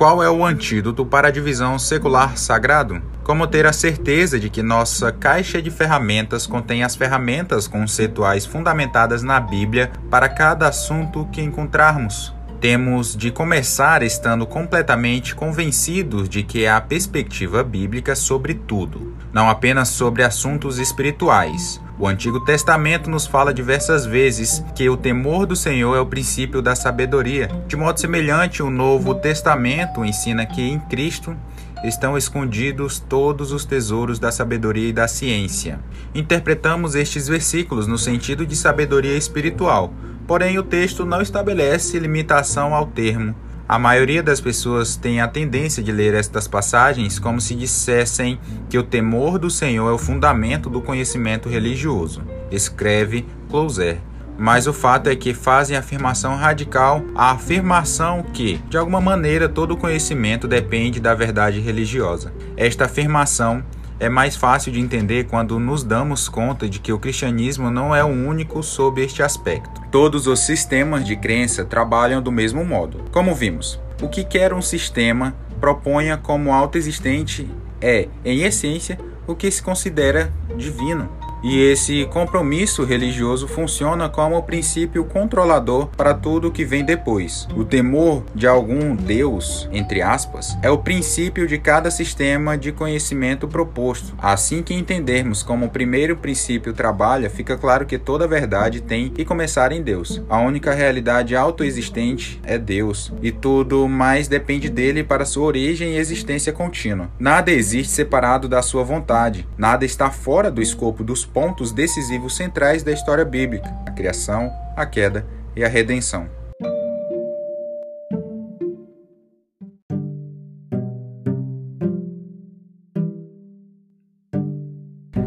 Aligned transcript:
Qual 0.00 0.22
é 0.22 0.30
o 0.30 0.46
antídoto 0.46 1.04
para 1.04 1.28
a 1.28 1.30
divisão 1.30 1.78
secular-sagrado? 1.78 3.02
Como 3.22 3.46
ter 3.46 3.66
a 3.66 3.72
certeza 3.74 4.40
de 4.40 4.48
que 4.48 4.62
nossa 4.62 5.12
caixa 5.12 5.60
de 5.60 5.70
ferramentas 5.70 6.46
contém 6.46 6.82
as 6.82 6.96
ferramentas 6.96 7.68
conceituais 7.68 8.46
fundamentadas 8.46 9.22
na 9.22 9.38
Bíblia 9.38 9.92
para 10.10 10.26
cada 10.26 10.66
assunto 10.66 11.28
que 11.30 11.42
encontrarmos? 11.42 12.34
Temos 12.62 13.14
de 13.14 13.30
começar 13.30 14.02
estando 14.02 14.46
completamente 14.46 15.34
convencidos 15.34 16.30
de 16.30 16.44
que 16.44 16.66
há 16.66 16.80
perspectiva 16.80 17.62
bíblica 17.62 18.16
sobre 18.16 18.54
tudo, 18.54 19.14
não 19.30 19.50
apenas 19.50 19.90
sobre 19.90 20.22
assuntos 20.22 20.78
espirituais. 20.78 21.78
O 22.00 22.08
Antigo 22.08 22.40
Testamento 22.40 23.10
nos 23.10 23.26
fala 23.26 23.52
diversas 23.52 24.06
vezes 24.06 24.64
que 24.74 24.88
o 24.88 24.96
temor 24.96 25.44
do 25.44 25.54
Senhor 25.54 25.94
é 25.94 26.00
o 26.00 26.06
princípio 26.06 26.62
da 26.62 26.74
sabedoria. 26.74 27.48
De 27.68 27.76
modo 27.76 28.00
semelhante, 28.00 28.62
o 28.62 28.70
Novo 28.70 29.14
Testamento 29.16 30.02
ensina 30.02 30.46
que 30.46 30.62
em 30.62 30.80
Cristo 30.80 31.36
estão 31.84 32.16
escondidos 32.16 32.98
todos 32.98 33.52
os 33.52 33.66
tesouros 33.66 34.18
da 34.18 34.32
sabedoria 34.32 34.88
e 34.88 34.94
da 34.94 35.06
ciência. 35.06 35.78
Interpretamos 36.14 36.94
estes 36.94 37.28
versículos 37.28 37.86
no 37.86 37.98
sentido 37.98 38.46
de 38.46 38.56
sabedoria 38.56 39.14
espiritual, 39.14 39.92
porém 40.26 40.58
o 40.58 40.62
texto 40.62 41.04
não 41.04 41.20
estabelece 41.20 41.98
limitação 41.98 42.74
ao 42.74 42.86
termo. 42.86 43.34
A 43.70 43.78
maioria 43.78 44.20
das 44.20 44.40
pessoas 44.40 44.96
tem 44.96 45.20
a 45.20 45.28
tendência 45.28 45.80
de 45.80 45.92
ler 45.92 46.12
estas 46.12 46.48
passagens 46.48 47.20
como 47.20 47.40
se 47.40 47.54
dissessem 47.54 48.40
que 48.68 48.76
o 48.76 48.82
temor 48.82 49.38
do 49.38 49.48
Senhor 49.48 49.88
é 49.88 49.92
o 49.92 49.96
fundamento 49.96 50.68
do 50.68 50.82
conhecimento 50.82 51.48
religioso. 51.48 52.20
Escreve 52.50 53.24
Closer 53.48 53.98
mas 54.36 54.66
o 54.66 54.72
fato 54.72 55.08
é 55.08 55.14
que 55.14 55.34
fazem 55.34 55.76
afirmação 55.76 56.34
radical 56.34 57.04
a 57.14 57.32
afirmação 57.32 58.22
que, 58.22 58.56
de 58.70 58.78
alguma 58.78 58.98
maneira, 58.98 59.50
todo 59.50 59.76
conhecimento 59.76 60.48
depende 60.48 60.98
da 60.98 61.14
verdade 61.14 61.60
religiosa. 61.60 62.32
Esta 62.56 62.86
afirmação 62.86 63.62
é 64.00 64.08
mais 64.08 64.34
fácil 64.34 64.72
de 64.72 64.80
entender 64.80 65.24
quando 65.24 65.60
nos 65.60 65.84
damos 65.84 66.26
conta 66.26 66.66
de 66.66 66.80
que 66.80 66.92
o 66.92 66.98
cristianismo 66.98 67.70
não 67.70 67.94
é 67.94 68.02
o 68.02 68.08
único 68.08 68.62
sob 68.62 69.02
este 69.02 69.22
aspecto. 69.22 69.82
Todos 69.92 70.26
os 70.26 70.40
sistemas 70.40 71.04
de 71.04 71.14
crença 71.16 71.66
trabalham 71.66 72.22
do 72.22 72.32
mesmo 72.32 72.64
modo. 72.64 73.04
Como 73.12 73.34
vimos, 73.34 73.78
o 74.00 74.08
que 74.08 74.24
quer 74.24 74.54
um 74.54 74.62
sistema 74.62 75.36
proponha 75.60 76.16
como 76.16 76.52
autoexistente 76.52 77.46
é, 77.78 78.08
em 78.24 78.40
essência, 78.40 78.98
o 79.26 79.34
que 79.34 79.50
se 79.50 79.62
considera 79.62 80.32
divino. 80.56 81.08
E 81.42 81.58
esse 81.62 82.04
compromisso 82.06 82.84
religioso 82.84 83.48
funciona 83.48 84.08
como 84.08 84.36
o 84.36 84.42
princípio 84.42 85.04
controlador 85.04 85.86
para 85.96 86.12
tudo 86.12 86.50
que 86.50 86.64
vem 86.64 86.84
depois. 86.84 87.48
O 87.56 87.64
temor 87.64 88.24
de 88.34 88.46
algum 88.46 88.94
Deus, 88.94 89.68
entre 89.72 90.02
aspas, 90.02 90.56
é 90.62 90.70
o 90.70 90.78
princípio 90.78 91.46
de 91.46 91.58
cada 91.58 91.90
sistema 91.90 92.58
de 92.58 92.72
conhecimento 92.72 93.48
proposto. 93.48 94.14
Assim 94.18 94.62
que 94.62 94.74
entendermos 94.74 95.42
como 95.42 95.66
o 95.66 95.70
primeiro 95.70 96.16
princípio 96.16 96.72
trabalha, 96.72 97.30
fica 97.30 97.56
claro 97.56 97.86
que 97.86 97.98
toda 97.98 98.28
verdade 98.28 98.80
tem 98.80 99.08
que 99.08 99.24
começar 99.24 99.72
em 99.72 99.82
Deus. 99.82 100.22
A 100.28 100.38
única 100.40 100.74
realidade 100.74 101.34
autoexistente 101.34 102.40
é 102.44 102.58
Deus, 102.58 103.12
e 103.22 103.32
tudo 103.32 103.88
mais 103.88 104.28
depende 104.28 104.68
dele 104.68 105.02
para 105.02 105.24
sua 105.24 105.44
origem 105.44 105.92
e 105.92 105.98
existência 105.98 106.52
contínua. 106.52 107.10
Nada 107.18 107.50
existe 107.50 107.92
separado 107.92 108.48
da 108.48 108.62
sua 108.62 108.84
vontade, 108.84 109.46
nada 109.56 109.84
está 109.84 110.10
fora 110.10 110.50
do 110.50 110.60
escopo 110.60 111.02
dos 111.02 111.24
pontos 111.32 111.72
decisivos 111.72 112.36
centrais 112.36 112.82
da 112.82 112.92
história 112.92 113.24
bíblica: 113.24 113.74
a 113.86 113.90
criação, 113.90 114.50
a 114.76 114.86
queda 114.86 115.26
e 115.56 115.64
a 115.64 115.68
redenção. 115.68 116.28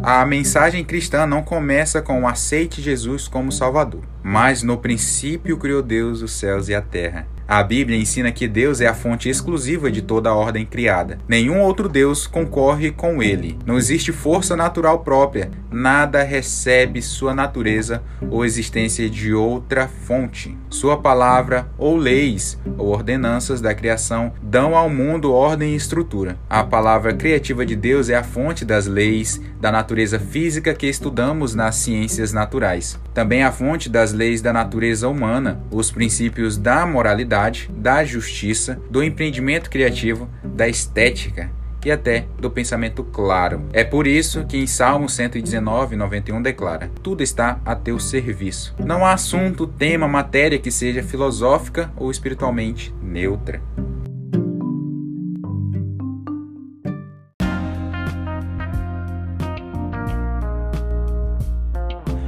A 0.06 0.26
mensagem 0.26 0.84
cristã 0.84 1.26
não 1.26 1.42
começa 1.42 2.02
com 2.02 2.24
o 2.24 2.28
aceite 2.28 2.82
Jesus 2.82 3.30
como 3.30 3.54
Salvador, 3.54 4.04
mas 4.22 4.62
no 4.62 4.78
princípio 4.78 5.58
criou 5.58 5.82
Deus 5.82 6.22
os 6.22 6.34
céus 6.34 6.68
e 6.68 6.76
a 6.76 6.82
terra. 6.82 7.26
A 7.46 7.62
Bíblia 7.62 7.98
ensina 7.98 8.32
que 8.32 8.48
Deus 8.48 8.80
é 8.80 8.88
a 8.88 8.94
fonte 8.94 9.28
exclusiva 9.28 9.92
de 9.92 10.02
toda 10.02 10.30
a 10.30 10.34
ordem 10.34 10.66
criada. 10.66 11.18
Nenhum 11.28 11.60
outro 11.60 11.90
Deus 11.90 12.26
concorre 12.26 12.90
com 12.90 13.22
ele. 13.22 13.58
Não 13.66 13.78
existe 13.78 14.14
força 14.14 14.56
natural 14.56 15.00
própria. 15.00 15.52
Nada 15.70 16.24
recebe 16.24 17.02
sua 17.02 17.36
natureza 17.36 18.02
ou 18.30 18.46
existência 18.46 19.10
de 19.10 19.34
outra 19.34 19.88
fonte. 19.88 20.58
Sua 20.70 20.96
palavra, 20.98 21.68
ou 21.78 21.98
leis, 21.98 22.58
ou 22.78 22.88
ordenanças 22.88 23.60
da 23.60 23.74
criação, 23.76 24.32
dão 24.42 24.76
ao 24.76 24.90
mundo 24.90 25.34
ordem 25.34 25.74
e 25.74 25.76
estrutura. 25.76 26.38
A 26.50 26.64
palavra 26.64 27.14
criativa 27.14 27.66
de 27.66 27.76
Deus 27.76 28.10
é 28.10 28.16
a 28.16 28.24
fonte 28.24 28.64
das 28.64 28.88
leis 28.88 29.42
da 29.60 29.72
natureza 29.72 30.18
física 30.18 30.74
que 30.74 30.88
estudamos 30.88 31.54
nas 31.54 31.76
ciências 31.76 32.32
naturais. 32.32 32.98
Também 33.14 33.44
a 33.44 33.52
fonte 33.52 33.90
das 33.90 34.14
leis 34.14 34.42
da 34.42 34.54
natureza 34.54 35.08
humana, 35.10 35.62
os 35.70 35.92
princípios 35.92 36.58
da 36.58 36.86
moralidade 36.86 37.33
da 37.70 38.04
justiça, 38.04 38.80
do 38.90 39.04
empreendimento 39.04 39.70
criativo, 39.70 40.30
da 40.44 40.68
estética 40.68 41.50
e 41.86 41.92
até 41.92 42.26
do 42.40 42.50
pensamento 42.50 43.04
claro. 43.04 43.66
É 43.74 43.84
por 43.84 44.08
isso 44.08 44.46
que 44.46 44.58
em 44.58 44.68
Salmo 44.68 45.10
119, 45.10 45.96
91 45.96 46.42
declara: 46.42 46.90
Tudo 47.02 47.24
está 47.24 47.60
a 47.66 47.76
teu 47.76 48.00
serviço. 48.00 48.76
Não 48.80 49.06
há 49.06 49.14
assunto, 49.14 49.68
tema, 49.68 50.08
matéria 50.08 50.60
que 50.60 50.72
seja 50.72 51.04
filosófica 51.04 51.92
ou 51.98 52.10
espiritualmente 52.10 52.94
neutra. 53.02 53.62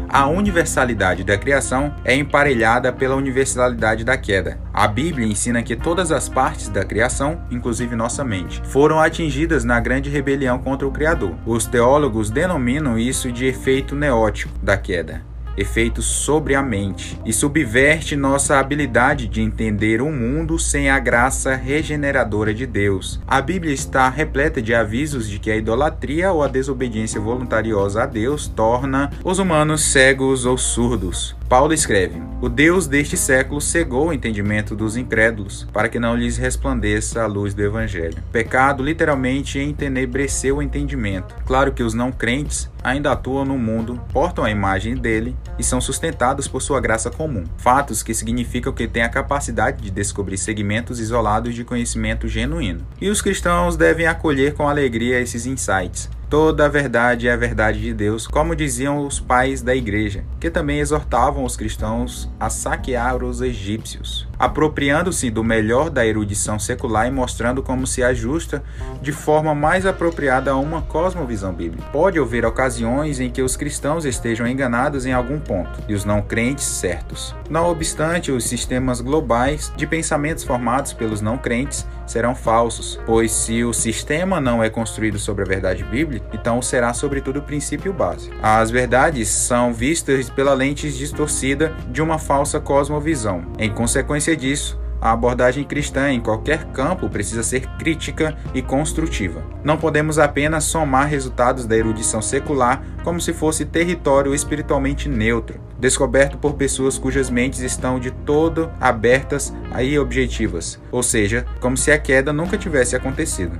A 0.09 0.27
universalidade 0.27 1.25
da 1.25 1.37
criação 1.37 1.93
é 2.05 2.15
emparelhada 2.15 2.93
pela 2.93 3.17
universalidade 3.17 4.05
da 4.05 4.17
queda. 4.17 4.64
A 4.77 4.89
Bíblia 4.89 5.25
ensina 5.25 5.63
que 5.63 5.73
todas 5.73 6.11
as 6.11 6.27
partes 6.27 6.67
da 6.67 6.83
criação, 6.83 7.41
inclusive 7.49 7.95
nossa 7.95 8.25
mente, 8.25 8.61
foram 8.65 8.99
atingidas 8.99 9.63
na 9.63 9.79
grande 9.79 10.09
rebelião 10.09 10.59
contra 10.59 10.85
o 10.85 10.91
Criador. 10.91 11.33
Os 11.45 11.65
teólogos 11.65 12.29
denominam 12.29 12.99
isso 12.99 13.31
de 13.31 13.45
efeito 13.45 13.95
neótico 13.95 14.51
da 14.61 14.75
queda 14.75 15.23
efeito 15.57 16.01
sobre 16.01 16.55
a 16.55 16.61
mente 16.61 17.19
e 17.25 17.31
subverte 17.31 18.15
nossa 18.15 18.59
habilidade 18.59 19.27
de 19.27 19.41
entender 19.41 20.01
o 20.01 20.11
mundo 20.11 20.59
sem 20.59 20.89
a 20.89 20.99
graça 20.99 21.55
regeneradora 21.55 22.53
de 22.53 22.65
Deus. 22.65 23.19
A 23.27 23.41
Bíblia 23.41 23.73
está 23.73 24.09
repleta 24.09 24.61
de 24.61 24.73
avisos 24.73 25.29
de 25.29 25.39
que 25.39 25.49
a 25.49 25.55
idolatria 25.55 26.31
ou 26.31 26.43
a 26.43 26.47
desobediência 26.47 27.19
voluntariosa 27.19 28.03
a 28.03 28.05
Deus 28.05 28.47
torna 28.47 29.11
os 29.23 29.39
humanos 29.39 29.81
cegos 29.81 30.45
ou 30.45 30.57
surdos. 30.57 31.35
Paulo 31.47 31.73
escreve: 31.73 32.19
O 32.41 32.49
Deus 32.49 32.87
deste 32.87 33.15
século 33.15 33.61
cegou 33.61 34.07
o 34.07 34.13
entendimento 34.13 34.75
dos 34.75 34.97
incrédulos, 34.97 35.67
para 35.71 35.87
que 35.87 35.99
não 35.99 36.15
lhes 36.15 36.37
resplandeça 36.37 37.21
a 37.21 37.27
luz 37.27 37.53
do 37.53 37.61
Evangelho. 37.61 38.17
O 38.17 38.31
pecado 38.31 38.83
literalmente 38.83 39.59
entenebreceu 39.59 40.57
o 40.57 40.61
entendimento. 40.61 41.35
Claro 41.45 41.71
que 41.71 41.83
os 41.83 41.93
não 41.93 42.11
crentes 42.11 42.69
ainda 42.83 43.11
atuam 43.11 43.45
no 43.45 43.57
mundo, 43.57 44.01
portam 44.11 44.43
a 44.43 44.49
imagem 44.49 44.95
dele 44.95 45.35
e 45.57 45.63
são 45.63 45.79
sustentados 45.79 46.47
por 46.47 46.61
sua 46.61 46.81
graça 46.81 47.11
comum. 47.11 47.43
Fatos 47.57 48.01
que 48.01 48.13
significam 48.13 48.73
que 48.73 48.87
têm 48.87 49.03
a 49.03 49.09
capacidade 49.09 49.83
de 49.83 49.91
descobrir 49.91 50.37
segmentos 50.37 50.99
isolados 50.99 51.53
de 51.53 51.63
conhecimento 51.63 52.27
genuíno. 52.27 52.85
E 52.99 53.07
os 53.07 53.21
cristãos 53.21 53.77
devem 53.77 54.07
acolher 54.07 54.53
com 54.55 54.67
alegria 54.67 55.19
esses 55.19 55.45
insights 55.45 56.09
Toda 56.29 56.65
a 56.65 56.69
verdade 56.69 57.27
é 57.27 57.31
a 57.31 57.37
verdade 57.37 57.79
de 57.79 57.93
Deus, 57.93 58.25
como 58.25 58.55
diziam 58.55 59.05
os 59.05 59.19
pais 59.19 59.61
da 59.61 59.75
igreja, 59.75 60.23
que 60.39 60.49
também 60.49 60.79
exortavam 60.79 61.43
os 61.43 61.55
cristãos 61.55 62.27
a 62.39 62.49
saquear 62.49 63.23
os 63.23 63.41
egípcios, 63.41 64.27
apropriando-se 64.37 65.29
do 65.29 65.43
melhor 65.43 65.89
da 65.89 66.05
erudição 66.05 66.59
secular 66.59 67.07
e 67.07 67.11
mostrando 67.11 67.63
como 67.63 67.87
se 67.87 68.03
ajusta 68.03 68.63
de 69.01 69.11
forma 69.11 69.53
mais 69.55 69.85
apropriada 69.85 70.51
a 70.51 70.57
uma 70.57 70.81
cosmovisão 70.81 71.53
bíblica. 71.53 71.87
Pode 71.91 72.19
haver 72.19 72.45
ocasiões 72.45 73.19
em 73.19 73.29
que 73.29 73.41
os 73.41 73.55
cristãos 73.55 74.05
estejam 74.05 74.47
enganados 74.47 75.05
em 75.05 75.13
algum 75.13 75.39
ponto 75.39 75.81
e 75.87 75.93
os 75.93 76.05
não 76.05 76.21
crentes 76.21 76.65
certos. 76.65 77.35
Não 77.49 77.69
obstante, 77.69 78.31
os 78.31 78.43
sistemas 78.45 79.01
globais 79.01 79.71
de 79.75 79.85
pensamentos 79.85 80.43
formados 80.43 80.93
pelos 80.93 81.21
não 81.21 81.37
crentes 81.37 81.85
serão 82.05 82.35
falsos, 82.35 82.99
pois 83.05 83.31
se 83.31 83.63
o 83.63 83.73
sistema 83.73 84.39
não 84.39 84.63
é 84.63 84.69
construído 84.69 85.17
sobre 85.17 85.43
a 85.43 85.47
verdade 85.47 85.83
bíblica, 85.83 86.25
então 86.33 86.61
será 86.61 86.93
sobretudo 86.93 87.39
o 87.39 87.41
princípio 87.41 87.91
básico. 87.91 88.35
As 88.41 88.69
verdades 88.69 89.27
são 89.27 89.73
vistas 89.73 90.29
pela 90.29 90.53
lente 90.53 90.89
distorcida 90.91 91.73
de 91.89 92.01
uma 92.01 92.19
falsa 92.19 92.59
cosmovisão. 92.59 93.43
Em 93.57 93.71
consequência 93.71 94.24
disso, 94.33 94.79
a 95.01 95.11
abordagem 95.11 95.63
cristã 95.63 96.09
em 96.09 96.19
qualquer 96.19 96.65
campo 96.71 97.09
precisa 97.09 97.43
ser 97.43 97.67
crítica 97.77 98.35
e 98.53 98.61
construtiva. 98.61 99.43
Não 99.63 99.77
podemos 99.77 100.17
apenas 100.17 100.63
somar 100.63 101.07
resultados 101.07 101.65
da 101.65 101.77
erudição 101.77 102.21
secular 102.21 102.81
como 103.03 103.21
se 103.21 103.33
fosse 103.33 103.65
território 103.65 104.33
espiritualmente 104.33 105.07
neutro, 105.07 105.59
descoberto 105.79 106.37
por 106.37 106.53
pessoas 106.53 106.97
cujas 106.97 107.29
mentes 107.29 107.59
estão 107.59 107.99
de 107.99 108.09
todo 108.09 108.71
abertas 108.79 109.53
e 109.79 109.99
objetivas, 109.99 110.81
ou 110.91 111.03
seja, 111.03 111.45
como 111.59 111.77
se 111.77 111.91
a 111.91 111.99
queda 111.99 112.33
nunca 112.33 112.57
tivesse 112.57 112.95
acontecido. 112.95 113.59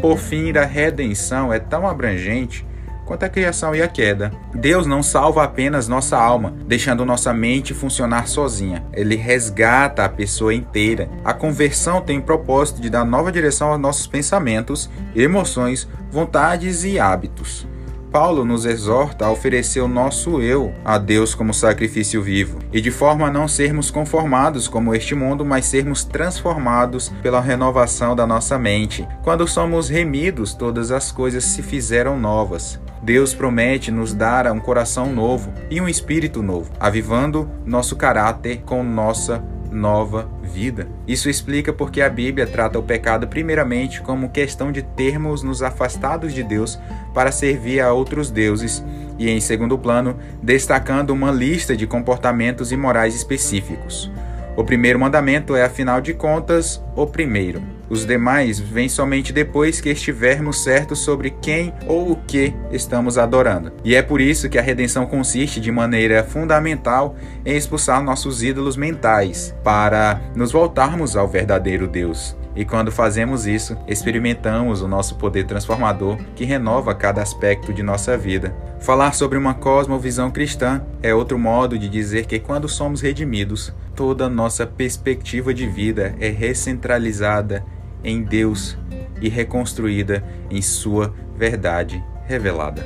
Por 0.00 0.16
fim, 0.16 0.56
a 0.56 0.64
redenção 0.64 1.52
é 1.52 1.58
tão 1.58 1.86
abrangente 1.86 2.66
quanto 3.08 3.22
a 3.22 3.28
criação 3.28 3.74
e 3.74 3.80
a 3.80 3.88
queda. 3.88 4.30
Deus 4.54 4.86
não 4.86 5.02
salva 5.02 5.42
apenas 5.42 5.88
nossa 5.88 6.18
alma, 6.18 6.54
deixando 6.66 7.06
nossa 7.06 7.32
mente 7.32 7.72
funcionar 7.72 8.28
sozinha. 8.28 8.84
Ele 8.92 9.16
resgata 9.16 10.04
a 10.04 10.08
pessoa 10.10 10.52
inteira. 10.52 11.08
A 11.24 11.32
conversão 11.32 12.02
tem 12.02 12.18
o 12.18 12.22
propósito 12.22 12.82
de 12.82 12.90
dar 12.90 13.06
nova 13.06 13.32
direção 13.32 13.72
aos 13.72 13.80
nossos 13.80 14.06
pensamentos, 14.06 14.90
emoções, 15.16 15.88
vontades 16.12 16.84
e 16.84 17.00
hábitos. 17.00 17.66
Paulo 18.12 18.44
nos 18.44 18.64
exorta 18.64 19.26
a 19.26 19.30
oferecer 19.30 19.80
o 19.80 19.88
nosso 19.88 20.40
eu 20.40 20.72
a 20.84 20.98
Deus 20.98 21.34
como 21.34 21.52
sacrifício 21.52 22.22
vivo, 22.22 22.58
e 22.72 22.80
de 22.80 22.90
forma 22.90 23.26
a 23.26 23.30
não 23.30 23.46
sermos 23.46 23.90
conformados 23.90 24.66
como 24.66 24.94
este 24.94 25.14
mundo, 25.14 25.44
mas 25.44 25.66
sermos 25.66 26.04
transformados 26.04 27.10
pela 27.22 27.40
renovação 27.40 28.16
da 28.16 28.26
nossa 28.26 28.58
mente. 28.58 29.06
Quando 29.22 29.46
somos 29.46 29.88
remidos, 29.88 30.54
todas 30.54 30.90
as 30.90 31.12
coisas 31.12 31.44
se 31.44 31.62
fizeram 31.62 32.18
novas. 32.18 32.80
Deus 33.02 33.34
promete 33.34 33.90
nos 33.90 34.12
dar 34.12 34.50
um 34.50 34.58
coração 34.58 35.12
novo 35.12 35.52
e 35.70 35.80
um 35.80 35.88
espírito 35.88 36.42
novo, 36.42 36.72
avivando 36.80 37.50
nosso 37.64 37.96
caráter 37.96 38.62
com 38.64 38.82
nossa 38.82 39.42
nova 39.70 40.28
vida. 40.42 40.88
Isso 41.06 41.28
explica 41.28 41.72
porque 41.72 42.00
a 42.00 42.08
Bíblia 42.08 42.46
trata 42.46 42.78
o 42.78 42.82
pecado 42.82 43.28
primeiramente 43.28 44.00
como 44.00 44.30
questão 44.30 44.72
de 44.72 44.82
termos 44.82 45.42
nos 45.42 45.62
afastados 45.62 46.32
de 46.32 46.42
Deus 46.42 46.78
para 47.14 47.30
servir 47.30 47.80
a 47.80 47.92
outros 47.92 48.30
deuses 48.30 48.84
e, 49.18 49.28
em 49.30 49.40
segundo 49.40 49.78
plano, 49.78 50.16
destacando 50.42 51.10
uma 51.10 51.30
lista 51.30 51.76
de 51.76 51.86
comportamentos 51.86 52.72
imorais 52.72 53.14
específicos. 53.14 54.10
O 54.56 54.64
primeiro 54.64 54.98
mandamento 54.98 55.54
é, 55.54 55.64
afinal 55.64 56.00
de 56.00 56.14
contas, 56.14 56.82
o 56.96 57.06
primeiro. 57.06 57.77
Os 57.90 58.04
demais 58.04 58.60
vêm 58.60 58.88
somente 58.88 59.32
depois 59.32 59.80
que 59.80 59.88
estivermos 59.88 60.62
certos 60.62 60.98
sobre 60.98 61.30
quem 61.30 61.72
ou 61.86 62.12
o 62.12 62.16
que 62.16 62.54
estamos 62.70 63.16
adorando. 63.16 63.72
E 63.82 63.94
é 63.94 64.02
por 64.02 64.20
isso 64.20 64.48
que 64.48 64.58
a 64.58 64.62
redenção 64.62 65.06
consiste 65.06 65.60
de 65.60 65.72
maneira 65.72 66.22
fundamental 66.22 67.16
em 67.44 67.56
expulsar 67.56 68.02
nossos 68.02 68.42
ídolos 68.42 68.76
mentais, 68.76 69.54
para 69.64 70.20
nos 70.34 70.52
voltarmos 70.52 71.16
ao 71.16 71.26
verdadeiro 71.26 71.88
Deus. 71.88 72.36
E 72.54 72.64
quando 72.64 72.90
fazemos 72.90 73.46
isso, 73.46 73.76
experimentamos 73.86 74.82
o 74.82 74.88
nosso 74.88 75.14
poder 75.14 75.44
transformador 75.44 76.18
que 76.34 76.44
renova 76.44 76.92
cada 76.92 77.22
aspecto 77.22 77.72
de 77.72 77.84
nossa 77.84 78.18
vida. 78.18 78.52
Falar 78.80 79.14
sobre 79.14 79.38
uma 79.38 79.54
cosmovisão 79.54 80.28
cristã 80.28 80.82
é 81.00 81.14
outro 81.14 81.38
modo 81.38 81.78
de 81.78 81.88
dizer 81.88 82.26
que 82.26 82.40
quando 82.40 82.68
somos 82.68 83.00
redimidos, 83.00 83.72
toda 83.94 84.28
nossa 84.28 84.66
perspectiva 84.66 85.54
de 85.54 85.68
vida 85.68 86.16
é 86.18 86.30
recentralizada 86.30 87.64
em 88.02 88.22
Deus 88.22 88.76
e 89.20 89.28
reconstruída 89.28 90.24
em 90.50 90.62
Sua 90.62 91.14
verdade 91.36 92.02
revelada. 92.26 92.84